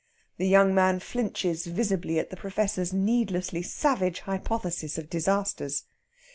[0.37, 5.83] The young man flinches visibly at the Professor's needlessly savage hypothesis of disasters.